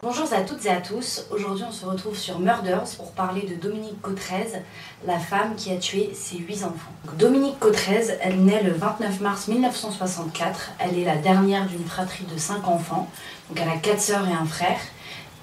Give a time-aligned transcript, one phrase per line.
[0.00, 3.56] Bonjour à toutes et à tous, aujourd'hui on se retrouve sur Murders pour parler de
[3.56, 4.62] Dominique Cotrez,
[5.04, 6.92] la femme qui a tué ses huit enfants.
[7.18, 12.38] Dominique Cotrez, elle naît le 29 mars 1964, elle est la dernière d'une fratrie de
[12.38, 13.08] cinq enfants,
[13.48, 14.78] donc elle a quatre sœurs et un frère,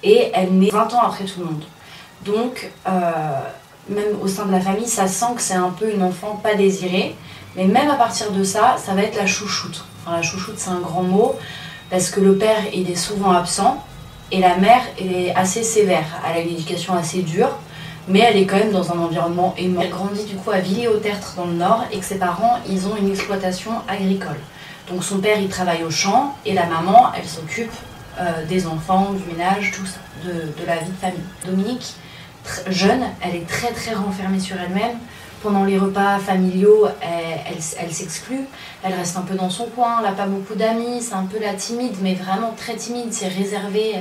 [0.02, 1.64] et elle naît 20 ans après tout le monde.
[2.24, 3.40] Donc, euh,
[3.90, 6.54] même au sein de la famille, ça sent que c'est un peu une enfant pas
[6.54, 7.14] désirée,
[7.56, 9.84] mais même à partir de ça, ça va être la chouchoute.
[10.10, 11.36] La chouchoute c'est un grand mot,
[11.90, 13.84] parce que le père il est souvent absent,
[14.32, 17.50] et la mère est assez sévère, elle a une éducation assez dure,
[18.08, 19.80] mais elle est quand même dans un environnement aimant.
[19.82, 22.96] Elle grandit du coup à Villiers-au-Tertre dans le nord et que ses parents, ils ont
[22.96, 24.38] une exploitation agricole.
[24.88, 27.72] Donc son père, il travaille au champ et la maman, elle s'occupe
[28.20, 31.20] euh, des enfants, du ménage, tout ça, de, de la vie de famille.
[31.44, 31.94] Dominique,
[32.68, 34.98] jeune, elle est très très renfermée sur elle-même.
[35.42, 38.40] Pendant les repas familiaux, elle, s'exclut,
[38.82, 41.38] elle reste un peu dans son coin, elle n'a pas beaucoup d'amis, c'est un peu
[41.38, 43.96] la timide, mais vraiment très timide, c'est réservé.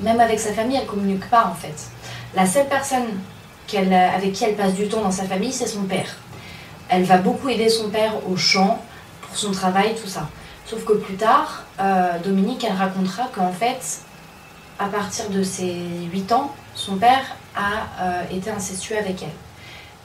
[0.00, 1.90] Même avec sa famille, elle ne communique pas en fait.
[2.34, 3.06] La seule personne
[3.76, 6.16] avec qui elle passe du temps dans sa famille, c'est son père.
[6.88, 8.82] Elle va beaucoup aider son père au champ,
[9.22, 10.28] pour son travail, tout ça.
[10.64, 14.00] Sauf que plus tard, euh, Dominique, elle racontera qu'en fait,
[14.78, 19.47] à partir de ses 8 ans, son père a euh, été incestueux avec elle.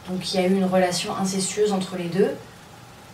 [0.09, 2.31] Donc il y a eu une relation incestueuse entre les deux.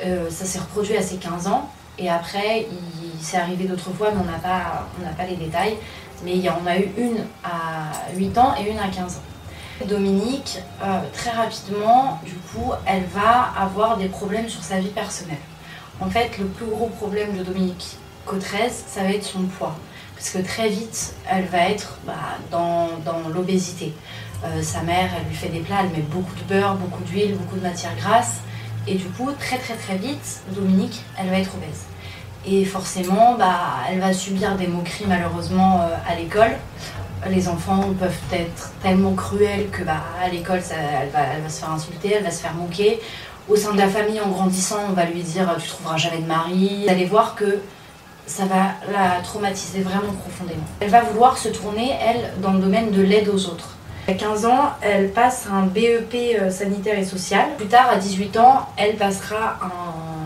[0.03, 1.69] Euh, ça s'est reproduit à ses 15 ans.
[1.97, 4.87] Et après, il, s'est arrivé d'autres fois, mais on n'a pas,
[5.17, 5.75] pas les détails.
[6.23, 9.85] Mais en a eu une à 8 ans et une à 15 ans.
[9.85, 15.37] Dominique, euh, très rapidement, du coup, elle va avoir des problèmes sur sa vie personnelle.
[16.01, 19.75] En fait, le plus gros problème de Dominique Cotrez, ça va être son poids.
[20.15, 22.13] Parce que très vite, elle va être bah,
[22.51, 22.89] dans
[23.33, 23.93] l'obésité.
[24.43, 27.35] Euh, sa mère, elle lui fait des plats, elle met beaucoup de beurre, beaucoup d'huile,
[27.35, 28.37] beaucoup de matière grasse.
[28.87, 31.83] Et du coup, très très très vite, Dominique, elle va être obèse.
[32.45, 33.59] Et forcément, bah,
[33.89, 36.55] elle va subir des moqueries malheureusement euh, à l'école.
[37.29, 41.59] Les enfants peuvent être tellement cruels que bah, à l'école, elle va, elle va se
[41.59, 43.01] faire insulter, elle va se faire moquer.
[43.49, 46.27] Au sein de la famille, en grandissant, on va lui dire tu trouveras jamais de
[46.27, 46.83] mari.
[46.85, 47.59] Vous allez voir que
[48.25, 50.63] ça va la traumatiser vraiment profondément.
[50.79, 53.75] Elle va vouloir se tourner, elle, dans le domaine de l'aide aux autres.
[54.07, 57.49] À 15 ans, elle passe un BEP euh, sanitaire et social.
[57.57, 59.59] Plus tard, à 18 ans, elle passera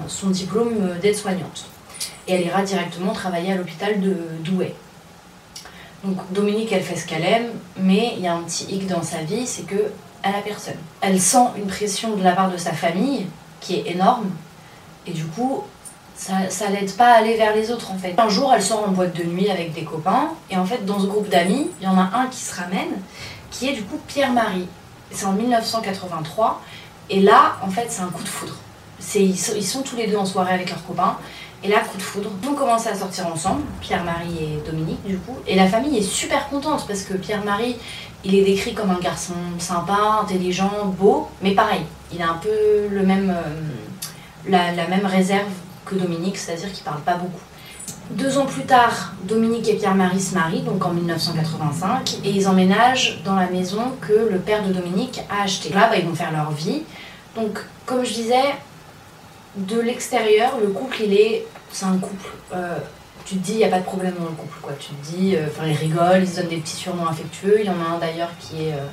[0.08, 1.66] son diplôme d'aide-soignante.
[2.28, 4.74] Et elle ira directement travailler à l'hôpital de Douai.
[6.04, 9.04] Donc Dominique, elle fait ce qu'elle aime, mais il y a un petit hic dans
[9.04, 9.92] sa vie, c'est que
[10.22, 10.78] elle a personne.
[11.02, 13.26] Elle sent une pression de la part de sa famille
[13.62, 14.30] qui est énorme,
[15.08, 15.64] et du coup,
[16.16, 18.14] ça, ça l'aide pas à aller vers les autres en fait.
[18.18, 21.00] Un jour, elle sort en boîte de nuit avec des copains, et en fait, dans
[21.00, 23.02] ce groupe d'amis, il y en a un qui se ramène,
[23.54, 24.68] qui est du coup Pierre-Marie.
[25.12, 26.62] C'est en 1983.
[27.10, 28.56] Et là, en fait, c'est un coup de foudre.
[29.16, 31.18] Ils sont, ils sont tous les deux en soirée avec leurs copains.
[31.64, 32.30] Et là, coup de foudre.
[32.42, 35.38] Ils vont commencer à sortir ensemble, Pierre-Marie et Dominique, du coup.
[35.48, 37.78] Et la famille est super contente parce que Pierre-Marie,
[38.26, 41.82] il est décrit comme un garçon sympa, intelligent, beau, mais pareil,
[42.14, 43.32] il a un peu euh,
[44.48, 45.52] la, la, même réserve
[45.86, 47.42] que Dominique, c'est-à-dire qu'il parle pas beaucoup.
[48.18, 53.24] Deux ans plus tard, Dominique et Pierre-Marie se marient, donc en 1985, et ils emménagent
[53.24, 55.70] dans la maison que le père de Dominique a achetée.
[55.74, 56.84] Là, bah, ils vont faire leur vie.
[57.36, 58.54] Donc, comme je disais,
[59.56, 61.48] de l'extérieur, le couple, il est.
[61.72, 62.28] C'est un couple.
[62.54, 62.78] Euh,
[63.26, 64.74] tu te dis, il n'y a pas de problème dans le couple, quoi.
[64.80, 67.62] Tu te dis, euh, enfin, ils rigolent, ils se donnent des petits surnoms affectueux.
[67.62, 68.74] Il y en a un d'ailleurs qui est.
[68.74, 68.86] Euh,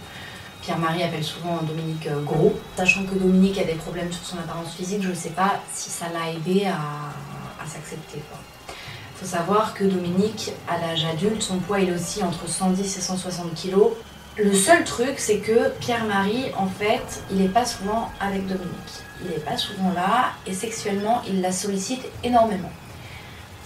[0.62, 2.54] Pierre-Marie appelle souvent Dominique gros.
[2.76, 5.88] Sachant que Dominique a des problèmes sur son apparence physique, je ne sais pas si
[5.88, 8.20] ça l'a aidé à, à s'accepter.
[9.20, 13.00] Il faut savoir que Dominique, à l'âge adulte, son poids est aussi entre 110 et
[13.02, 13.76] 160 kg.
[14.38, 18.70] Le seul truc, c'est que Pierre-Marie, en fait, il n'est pas souvent avec Dominique.
[19.22, 22.70] Il n'est pas souvent là et sexuellement, il la sollicite énormément.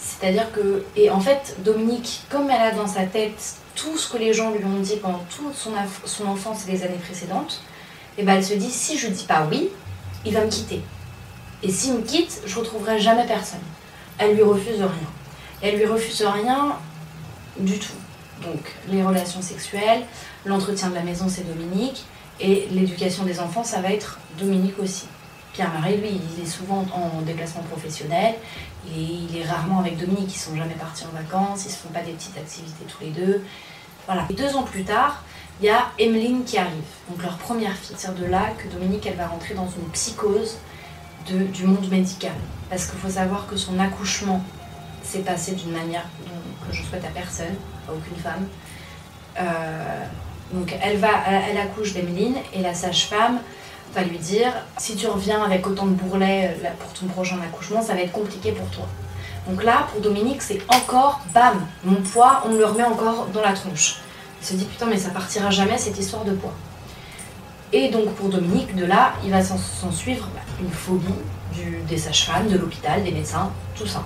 [0.01, 4.19] C'est-à-dire que, et en fait, Dominique, comme elle a dans sa tête tout ce que
[4.19, 7.63] les gens lui ont dit pendant toute son, enfance et les années précédentes,
[8.19, 9.69] et eh ben elle se dit si je dis pas oui,
[10.25, 10.83] il va me quitter.
[11.63, 13.61] Et s'il me quitte, je retrouverai jamais personne.
[14.19, 15.09] Elle lui refuse rien
[15.63, 16.77] elle lui refuse rien
[17.59, 17.93] du tout.
[18.43, 20.03] Donc les relations sexuelles,
[20.45, 22.05] l'entretien de la maison c'est Dominique,
[22.41, 25.07] et l'éducation des enfants ça va être Dominique aussi.
[25.55, 28.35] Pierre-Marie, lui, il est souvent en déplacement professionnel
[28.89, 30.35] et il est rarement avec Dominique.
[30.35, 33.11] Ils sont jamais partis en vacances, ils se font pas des petites activités tous les
[33.11, 33.45] deux.
[34.07, 34.27] Voilà.
[34.31, 35.23] Et deux ans plus tard,
[35.61, 37.95] il y a Emeline qui arrive, donc leur première fille.
[37.97, 40.59] C'est de là que Dominique, elle va rentrer dans une psychose
[41.31, 42.35] de, du monde médical.
[42.69, 44.43] Parce qu'il faut savoir que son accouchement
[45.05, 46.05] c'est passé d'une manière
[46.67, 47.55] que je souhaite à personne,
[47.89, 48.47] à aucune femme.
[49.39, 50.05] Euh,
[50.53, 51.09] donc elle, va,
[51.49, 53.39] elle accouche d'Emeline et la sage-femme
[53.95, 57.83] va lui dire si tu reviens avec autant de bourrelets euh, pour ton prochain accouchement,
[57.83, 58.87] ça va être compliqué pour toi.
[59.49, 63.43] Donc là, pour Dominique, c'est encore, bam, mon poids, on me le remet encore dans
[63.43, 63.97] la tronche.
[64.41, 66.55] Il se dit, putain, mais ça partira jamais cette histoire de poids.
[67.73, 71.13] Et donc pour Dominique, de là, il va s'en suivre bah, une phobie
[71.89, 74.05] des sages-femmes, de l'hôpital, des médecins, tout ça.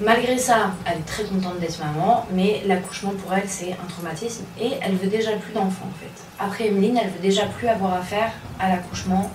[0.00, 4.44] Malgré ça, elle est très contente d'être maman, mais l'accouchement pour elle, c'est un traumatisme
[4.60, 6.22] et elle veut déjà plus d'enfants en fait.
[6.38, 9.30] Après Emeline, elle veut déjà plus avoir affaire à l'accouchement,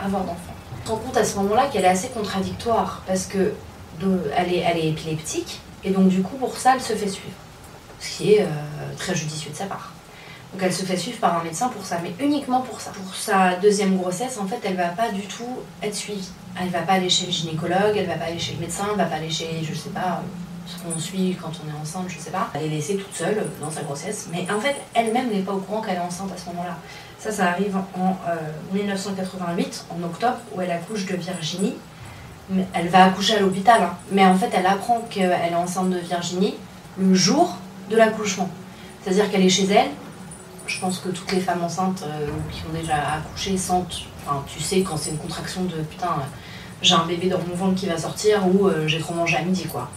[0.00, 0.54] avoir d'enfants.
[0.82, 3.52] On se rend compte à ce moment-là qu'elle est assez contradictoire parce que
[4.36, 7.36] elle, est, épileptique et donc du coup pour ça, elle se fait suivre.
[8.00, 8.46] Ce qui est euh,
[8.96, 9.92] très judicieux de sa part.
[10.52, 12.90] Donc elle se fait suivre par un médecin pour ça, mais uniquement pour ça.
[12.90, 16.30] Pour sa deuxième grossesse, en fait, elle va pas du tout être suivie.
[16.60, 18.98] Elle va pas aller chez le gynécologue, elle va pas aller chez le médecin, elle
[18.98, 20.22] va pas aller chez, je sais pas,
[20.66, 22.48] ce qu'on suit quand on est enceinte, je sais pas.
[22.54, 25.58] Elle est laissée toute seule dans sa grossesse, mais en fait, elle-même n'est pas au
[25.58, 26.76] courant qu'elle est enceinte à ce moment-là.
[27.18, 28.16] Ça, ça arrive en
[28.72, 31.74] 1988, euh, en octobre, où elle accouche de Virginie.
[32.72, 33.94] Elle va accoucher à l'hôpital, hein.
[34.10, 36.54] mais en fait, elle apprend qu'elle est enceinte de Virginie
[36.98, 37.56] le jour
[37.90, 38.48] de l'accouchement.
[39.02, 39.88] C'est-à-dire qu'elle est chez elle,
[40.68, 44.02] je pense que toutes les femmes enceintes euh, qui ont déjà accouché sentent,
[44.46, 46.16] tu sais, quand c'est une contraction de putain,
[46.82, 49.42] j'ai un bébé dans mon ventre qui va sortir ou euh, j'ai trop mangé à
[49.42, 49.88] midi, quoi.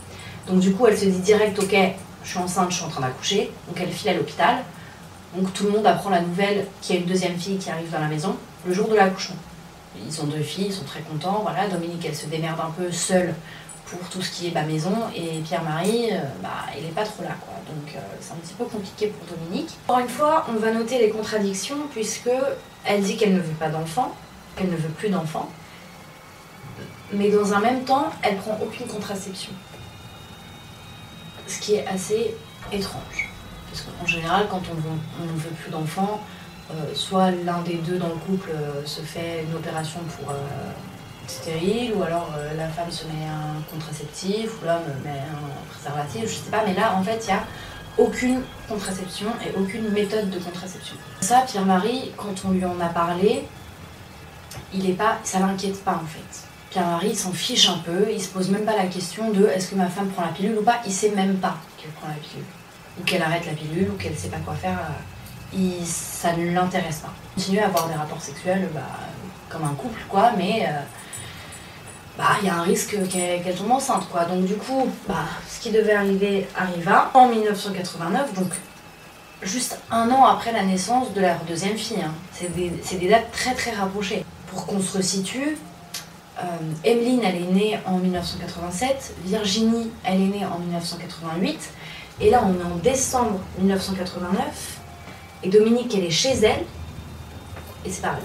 [0.47, 1.75] Donc, du coup, elle se dit direct, ok,
[2.23, 3.51] je suis enceinte, je suis en train d'accoucher.
[3.68, 4.63] Donc, elle file à l'hôpital.
[5.35, 7.91] Donc, tout le monde apprend la nouvelle qu'il y a une deuxième fille qui arrive
[7.91, 8.35] dans la maison
[8.65, 9.35] le jour de l'accouchement.
[10.07, 11.41] Ils ont deux filles, ils sont très contents.
[11.44, 13.35] Voilà, Dominique, elle se démerde un peu seule
[13.92, 14.94] pour tout ce qui est bah, maison.
[15.16, 17.36] Et Pierre-Marie, euh, bah, il n'est pas trop là.
[17.40, 17.54] Quoi.
[17.68, 19.78] Donc euh, c'est un petit peu compliqué pour Dominique.
[19.88, 22.30] Encore une fois, on va noter les contradictions puisque
[22.86, 24.16] elle dit qu'elle ne veut pas d'enfant,
[24.56, 25.50] qu'elle ne veut plus d'enfant.
[27.14, 29.52] Mais dans un même temps, elle prend aucune contraception.
[31.48, 32.34] Ce qui est assez
[32.72, 33.30] étrange.
[33.70, 36.22] Parce qu'en général, quand on, ne veut plus d'enfants,
[36.72, 38.52] euh, soit l'un des deux dans le couple
[38.86, 40.34] se fait une opération pour
[41.31, 46.24] stérile, ou alors euh, la femme se met un contraceptif, ou l'homme met un préservatif,
[46.24, 47.44] je sais pas, mais là en fait il n'y a
[47.98, 50.95] aucune contraception et aucune méthode de contraception.
[51.22, 53.45] Ça, Pierre-Marie, quand on lui en a parlé,
[54.74, 56.48] il est pas, ça l'inquiète pas en fait.
[56.69, 59.75] Pierre-Marie s'en fiche un peu, il se pose même pas la question de est-ce que
[59.75, 62.45] ma femme prend la pilule ou pas, il sait même pas qu'elle prend la pilule,
[63.00, 66.51] ou qu'elle arrête la pilule, ou qu'elle sait pas quoi faire, euh, il, ça ne
[66.51, 67.13] l'intéresse pas.
[67.36, 68.81] Continuer à avoir des rapports sexuels, bah,
[69.50, 70.80] comme un couple quoi, mais euh,
[72.18, 74.25] bah, il y a un risque qu'elle tombe enceinte, quoi.
[74.25, 78.52] Donc du coup, bah, ce qui devait arriver arriva en 1989, donc
[79.42, 82.02] juste un an après la naissance de leur deuxième fille.
[82.04, 82.13] Hein.
[82.31, 82.54] C'est
[83.00, 84.25] des, dates très très rapprochées.
[84.48, 85.58] Pour qu'on se resitue,
[86.40, 86.44] euh,
[86.84, 91.69] Emeline, elle est née en 1987, Virginie, elle est née en 1988,
[92.19, 94.80] et là on est en décembre 1989,
[95.44, 96.66] et Dominique, elle est chez elle,
[97.86, 98.24] et c'est pareil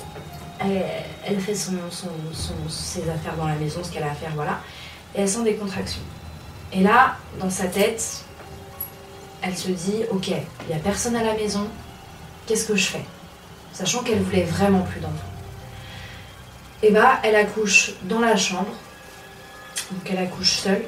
[0.61, 4.61] elle, fait ses affaires dans la maison, ce qu'elle a à faire, voilà.
[5.15, 6.03] Et elle sent des contractions.
[6.73, 8.25] Et là, dans sa tête,
[9.43, 11.69] elle se dit, ok, il n'y a personne à la maison,
[12.47, 13.05] qu'est-ce que je fais?
[13.73, 15.15] Sachant qu'elle voulait vraiment plus d'enfants.
[16.83, 18.73] Et bah, elle accouche dans la chambre,
[19.91, 20.85] donc elle accouche seule.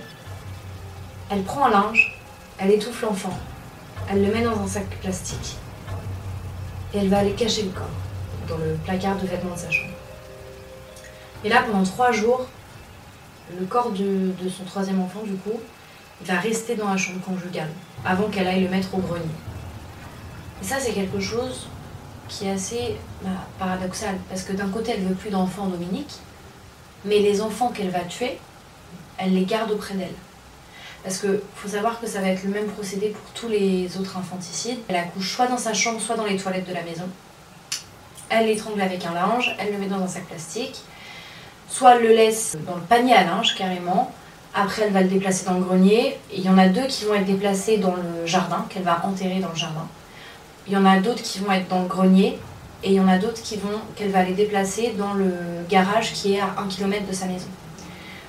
[1.30, 2.18] Elle prend un linge,
[2.58, 3.38] elle étouffe l'enfant,
[4.10, 5.56] elle le met dans un sac plastique
[6.94, 7.86] et elle va aller cacher le corps
[8.48, 9.92] dans le placard de vêtements de sa chambre.
[11.44, 12.46] Et là, pendant trois jours,
[13.58, 15.60] le corps de, son troisième enfant, du coup,
[16.22, 17.70] va rester dans la chambre conjugale,
[18.04, 19.24] avant qu'elle aille le mettre au grenier.
[20.60, 21.68] Et ça, c'est quelque chose
[22.28, 26.16] qui est assez bah, paradoxal, parce que d'un côté, elle veut plus d'enfants Dominique,
[27.04, 28.38] mais les enfants qu'elle va tuer,
[29.16, 30.14] elle les garde auprès d'elle.
[31.04, 34.16] Parce qu'il faut savoir que ça va être le même procédé pour tous les autres
[34.16, 34.78] infanticides.
[34.88, 37.08] Elle accouche soit dans sa chambre, soit dans les toilettes de la maison
[38.30, 40.82] elle l'étrangle avec un linge, elle le met dans un sac plastique,
[41.68, 44.12] soit elle le laisse dans le panier à linge carrément,
[44.54, 47.14] après elle va le déplacer dans le grenier, il y en a deux qui vont
[47.14, 49.86] être déplacés dans le jardin, qu'elle va enterrer dans le jardin.
[50.66, 52.38] Il y en a d'autres qui vont être dans le grenier,
[52.82, 55.32] et il y en a d'autres qui vont qu'elle va les déplacer dans le
[55.68, 57.48] garage qui est à un kilomètre de sa maison.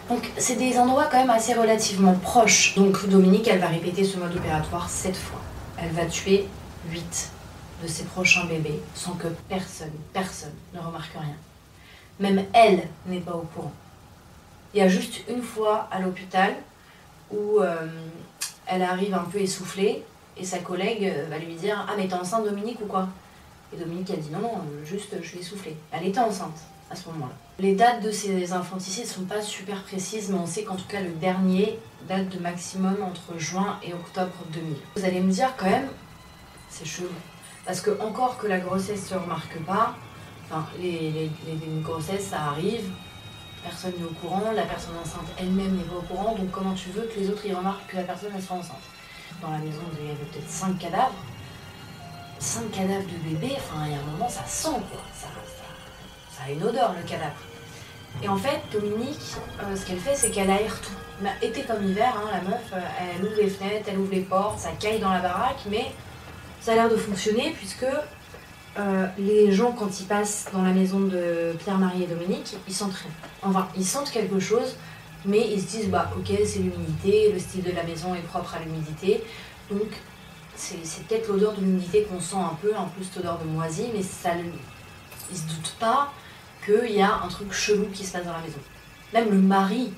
[0.09, 2.73] Donc c'est des endroits quand même assez relativement proches.
[2.75, 5.39] Donc Dominique, elle va répéter ce mode opératoire sept fois.
[5.77, 6.47] Elle va tuer
[6.91, 7.29] 8
[7.81, 11.35] de ses prochains bébés sans que personne, personne ne remarque rien.
[12.19, 13.73] Même elle n'est pas au courant.
[14.73, 16.53] Il y a juste une fois à l'hôpital
[17.31, 17.87] où euh,
[18.67, 20.03] elle arrive un peu essoufflée
[20.37, 23.07] et sa collègue euh, va lui dire Ah, mais t'es enceinte, Dominique, ou quoi?
[23.73, 25.75] Et Dominique a dit Non, juste je suis essoufflée.
[25.91, 26.57] Elle était enceinte
[26.91, 27.33] à ce moment-là.
[27.59, 30.87] Les dates de ces infanticides ne sont pas super précises, mais on sait qu'en tout
[30.87, 34.75] cas le dernier date de maximum entre juin et octobre 2000.
[34.95, 35.89] Vous allez me dire quand même,
[36.69, 37.09] c'est chelou.
[37.69, 39.93] Parce que encore que la grossesse ne se remarque pas,
[40.49, 41.29] enfin, les,
[41.83, 42.89] grossesses, ça arrive,
[43.61, 46.89] personne n'est au courant, la personne enceinte elle-même n'est pas au courant, donc comment tu
[46.89, 48.81] veux que les autres y remarquent que la personne elle soit enceinte?
[49.39, 51.13] Dans la maison, il y avait peut-être 5 cadavres.
[52.39, 55.01] 5 cadavres de bébés, enfin, il y a un moment, ça sent quoi.
[55.13, 55.27] Ça,
[56.43, 57.37] a une odeur le cadavre.
[58.23, 61.27] Et en fait, Dominique, euh, ce qu'elle fait, c'est qu'elle aère tout.
[61.45, 62.79] Été comme hiver, hein, la meuf, euh,
[63.13, 65.91] elle ouvre les fenêtres, elle ouvre les portes, ça caille dans la baraque, mais
[66.59, 67.85] ça a l'air de fonctionner puisque
[68.77, 72.75] euh, les gens, quand ils passent dans la maison de Pierre-Marie et Dominique, ils.
[73.41, 74.75] Enfin, ils sentent quelque chose,
[75.25, 78.55] mais ils se disent, bah ok, c'est l'humidité, le style de la maison est propre
[78.55, 79.23] à l'humidité,
[79.71, 79.87] donc
[80.55, 83.85] c'est peut-être l'odeur de l'humidité qu'on sent un peu, en plus cette odeur de moisi,
[83.93, 84.31] mais ça,
[85.31, 86.11] ils se doutent pas
[86.65, 88.59] qu'il y a un truc chelou qui se passe dans la maison.
[89.13, 89.91] Même le mari,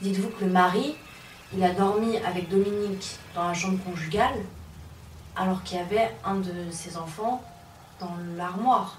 [0.00, 0.94] dites-vous que le mari,
[1.56, 4.42] il a dormi avec Dominique dans la chambre conjugale,
[5.36, 7.42] alors qu'il y avait un de ses enfants
[8.00, 8.98] dans l'armoire.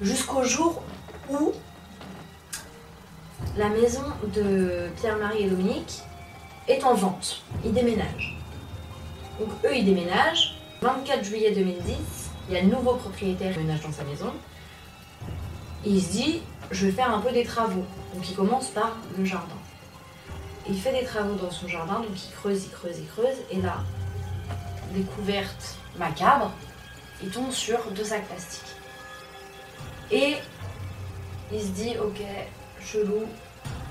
[0.00, 0.82] Jusqu'au jour
[1.30, 1.52] où
[3.56, 6.02] la maison de Pierre-Marie et Dominique
[6.68, 7.42] est en vente.
[7.64, 8.36] Ils déménagent.
[9.38, 10.56] Donc eux, ils déménagent.
[10.80, 14.32] 24 juillet 2010, il y a un nouveau propriétaire qui déménage dans sa maison.
[15.84, 17.84] il se dit, je vais faire un peu des travaux.
[18.14, 19.56] Donc il commence par le jardin.
[20.68, 23.38] il fait des travaux dans son jardin, donc il creuse, il creuse, il creuse.
[23.50, 23.78] Et là,
[24.94, 26.52] découverte macabre,
[27.22, 28.74] il tombe sur deux sacs plastiques.
[30.10, 30.36] Et
[31.52, 32.20] il se dit, ok,
[32.80, 33.24] chelou,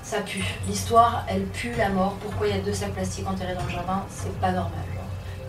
[0.02, 0.44] ça pue.
[0.68, 2.14] L'histoire, elle pue la mort.
[2.20, 4.04] Pourquoi il y a deux sacs plastiques enterrés dans le jardin?
[4.08, 4.84] C'est pas normal.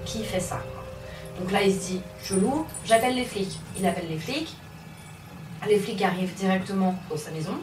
[0.06, 0.60] Qui fait ça?
[1.40, 3.60] Donc là, il se dit, chelou, j'appelle les flics.
[3.78, 4.56] Il appelle les flics.
[5.68, 7.58] Les flics arrivent directement dans sa maison.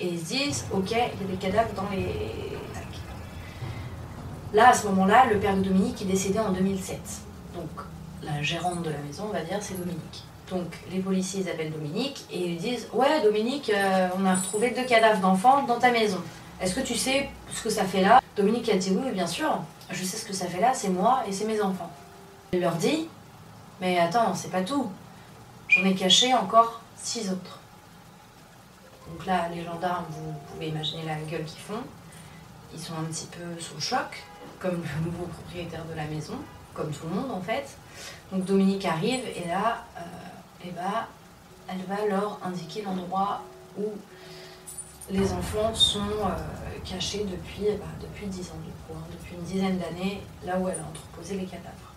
[0.00, 2.52] Et ils se disent, ok, il y a des cadavres dans les.
[4.52, 6.98] Là, à ce moment-là, le père de Dominique est décédé en 2007.
[7.54, 7.68] Donc
[8.22, 10.24] la gérante de la maison, on va dire, c'est Dominique.
[10.50, 14.84] Donc les policiers appellent Dominique et ils disent Ouais, Dominique, euh, on a retrouvé deux
[14.84, 16.20] cadavres d'enfants dans ta maison.
[16.60, 18.20] Est-ce que tu sais ce que ça fait là?
[18.36, 19.58] Dominique a dit Oui, bien sûr,
[19.90, 21.90] je sais ce que ça fait là, c'est moi et c'est mes enfants.
[22.52, 23.08] Elle leur dit
[23.80, 24.90] Mais attends, c'est pas tout.
[25.68, 27.58] J'en ai caché encore six autres.
[29.08, 31.82] Donc là, les gendarmes, vous pouvez imaginer la gueule qu'ils font.
[32.74, 34.22] Ils sont un petit peu sous le choc,
[34.58, 36.38] comme le nouveau propriétaire de la maison
[36.74, 37.76] comme tout le monde en fait.
[38.30, 40.00] Donc Dominique arrive et là, euh,
[40.64, 41.06] eh ben,
[41.68, 43.42] elle va leur indiquer l'endroit
[43.78, 43.84] où
[45.10, 49.42] les enfants sont euh, cachés depuis, eh ben, 10 ans du coup, hein, depuis une
[49.42, 51.92] dizaine d'années, là où elle a entreposé les cadavres.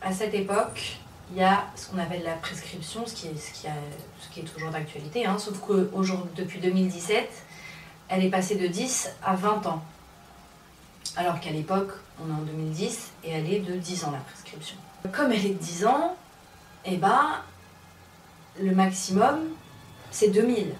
[0.00, 0.98] À cette époque,
[1.30, 5.60] il y a ce qu'on appelle la prescription, ce qui est toujours d'actualité, hein, sauf
[5.60, 5.90] que
[6.36, 7.28] depuis 2017,
[8.08, 9.82] elle est passée de 10 à 20 ans.
[11.16, 11.92] Alors qu'à l'époque,
[12.22, 14.76] on est en 2010 et elle est de 10 ans la prescription.
[15.12, 16.14] Comme elle est de 10 ans,
[16.84, 17.40] eh ben,
[18.60, 19.38] le maximum,
[20.10, 20.74] c'est 2000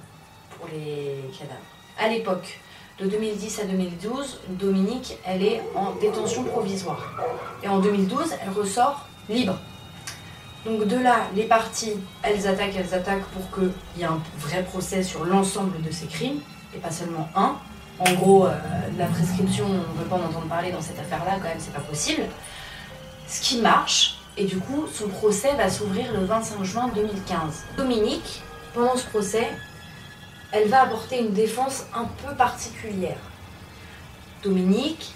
[0.50, 1.60] pour les cadavres.
[1.98, 2.60] À l'époque,
[2.98, 7.14] de 2010 à 2012, Dominique, elle est en détention provisoire.
[7.62, 9.58] Et en 2012, elle ressort libre.
[10.66, 14.64] Donc de là, les parties, elles attaquent, elles attaquent pour qu'il y ait un vrai
[14.64, 16.40] procès sur l'ensemble de ces crimes,
[16.74, 17.56] et pas seulement un
[17.98, 18.52] en gros, euh,
[18.98, 21.72] la prescription, on ne veut pas en entendre parler dans cette affaire-là, quand même, c'est
[21.72, 22.24] pas possible.
[23.26, 27.64] Ce qui marche, et du coup, son procès va s'ouvrir le 25 juin 2015.
[27.76, 28.42] Dominique,
[28.74, 29.48] pendant ce procès,
[30.52, 33.18] elle va apporter une défense un peu particulière.
[34.42, 35.14] Dominique,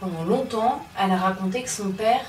[0.00, 2.24] pendant longtemps, elle a raconté que son père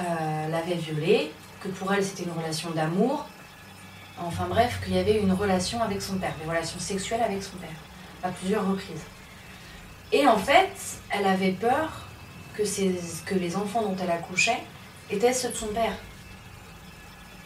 [0.00, 3.26] euh, l'avait violée, que pour elle c'était une relation d'amour,
[4.18, 7.56] enfin bref, qu'il y avait une relation avec son père, des relations sexuelles avec son
[7.58, 7.68] père
[8.22, 9.04] à plusieurs reprises.
[10.12, 10.72] Et en fait,
[11.10, 12.08] elle avait peur
[12.54, 14.62] que, les enfants dont elle accouchait
[15.10, 15.96] étaient ceux de son père.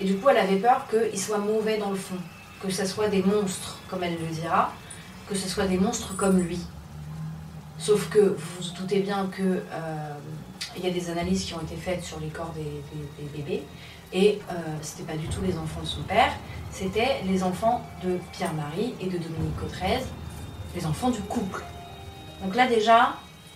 [0.01, 2.17] Et du coup, elle avait peur qu'ils soient mauvais dans le fond,
[2.61, 4.73] que ce soit des monstres, comme elle le dira,
[5.29, 6.61] que ce soit des monstres comme lui.
[7.79, 10.15] Sauf que vous vous doutez bien que euh,
[10.77, 13.63] il y a des analyses qui ont été faites sur les corps des, bébés,
[14.13, 16.33] et euh, c'était pas du tout les enfants de son père,
[16.71, 20.03] c'était les enfants de Pierre-Marie et de Dominique Cautrez,
[20.75, 21.63] les enfants du couple.
[22.43, 23.15] Donc là déjà,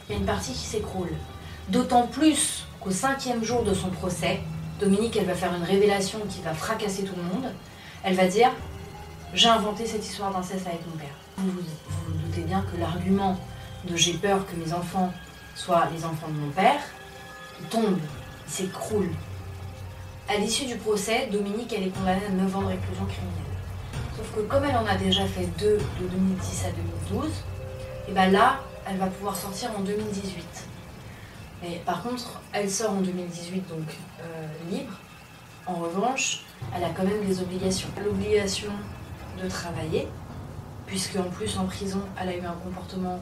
[0.09, 1.13] il y a une partie qui s'écroule.
[1.69, 4.41] D'autant plus qu'au cinquième jour de son procès,
[4.79, 7.53] Dominique, elle va faire une révélation qui va fracasser tout le monde.
[8.05, 8.51] Elle va dire
[9.35, 11.15] J'ai inventé cette histoire d'inceste avec mon père.
[11.39, 13.39] Vous vous, doutez bien que l'argument
[13.89, 15.13] de j'ai peur que mes enfants
[15.55, 16.81] soient les enfants de mon père,
[17.71, 17.99] tombe,
[18.47, 19.11] il s'écroule.
[20.29, 23.47] À l'issue du procès, Dominique, elle est condamnée à 9 ans de réclusion criminelle.
[24.17, 26.71] Sauf que comme elle en a déjà fait deux de 2010 à
[27.11, 27.31] 2012,
[28.09, 30.45] et ben là, elle va pouvoir sortir en 2018.
[31.63, 33.89] Mais par contre, elle sort en 2018 donc
[34.21, 34.93] euh, libre.
[35.67, 36.45] En revanche,
[36.75, 37.89] elle a quand même des obligations.
[38.05, 38.71] L'obligation
[39.43, 40.07] de travailler,
[40.87, 43.21] puisque en plus en prison, elle a eu un comportement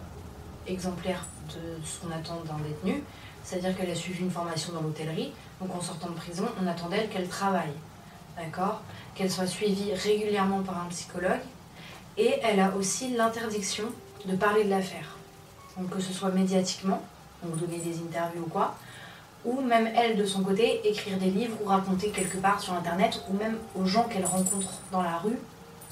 [0.67, 3.03] exemplaire de ce qu'on attend d'un détenu,
[3.43, 6.88] c'est-à-dire qu'elle a suivi une formation dans l'hôtellerie, donc en sortant de prison, on attend
[6.88, 7.73] d'elle qu'elle travaille,
[8.37, 8.83] d'accord?
[9.14, 11.41] Qu'elle soit suivie régulièrement par un psychologue,
[12.16, 13.85] et elle a aussi l'interdiction
[14.26, 15.16] de parler de l'affaire,
[15.76, 17.02] donc que ce soit médiatiquement,
[17.42, 18.75] donc donner des interviews ou quoi,
[19.44, 23.21] ou même elle de son côté écrire des livres ou raconter quelque part sur internet,
[23.28, 25.38] ou même aux gens qu'elle rencontre dans la rue,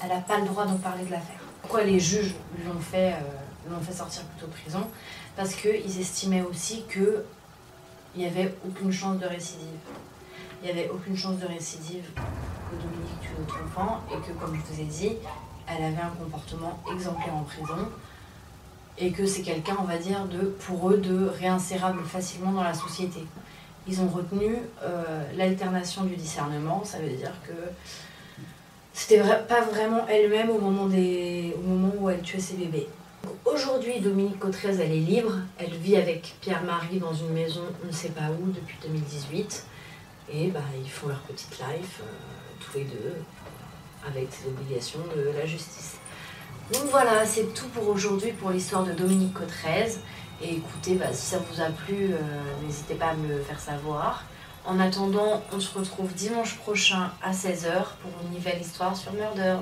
[0.01, 1.39] elle n'a pas le droit d'en parler de l'affaire.
[1.61, 2.33] Pourquoi les juges
[2.65, 4.87] l'ont fait, euh, fait sortir plutôt de prison?
[5.35, 7.23] Parce qu'ils estimaient aussi qu'il
[8.15, 9.67] n'y avait aucune chance de récidive.
[10.61, 14.55] Il n'y avait aucune chance de récidive que Dominique tue notre enfant et que, comme
[14.55, 15.17] je vous ai dit,
[15.67, 17.89] elle avait un comportement exemplaire en prison
[18.97, 20.27] et que c'est quelqu'un, on va dire,
[20.59, 23.21] pour eux, de réinsérable facilement dans la société.
[23.87, 27.53] Ils ont retenu euh, l'alternation du discernement, ça veut dire que
[28.93, 32.87] c'était pas vraiment elle-même au, moment des, au moment où elle tuait ses bébés.
[33.45, 35.33] Aujourd'hui, Dominique Cotrez, elle est libre.
[35.57, 39.65] Elle vit avec Pierre-Marie dans une maison, on ne sait pas où, depuis 2018.
[40.31, 42.05] Et bah, ils font leur petite life, euh,
[42.59, 43.15] tous les deux,
[44.07, 45.97] avec les obligations de la justice.
[46.71, 49.93] Donc voilà, c'est tout pour aujourd'hui pour l'histoire de Dominique Cotrez.
[50.41, 52.17] Et écoutez, bah, si ça vous a plu, euh,
[52.65, 54.23] n'hésitez pas à me le faire savoir.
[54.65, 59.59] En attendant, on se retrouve dimanche prochain à 16h pour une nouvelle histoire sur Murders.